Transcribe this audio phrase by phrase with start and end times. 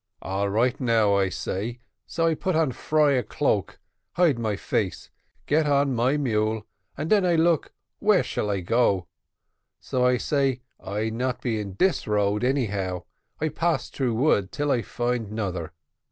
[0.23, 3.77] All right now, I say; so put on friar cloak,
[4.13, 5.11] hide my face,
[5.45, 6.65] get on my mule,
[6.97, 9.05] and den I look where I shall go
[9.79, 13.03] so I say, I not be in dis road anyhow.
[13.39, 15.71] I passed through wood till I find nother.